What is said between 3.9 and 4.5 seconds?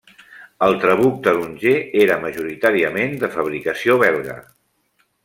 belga.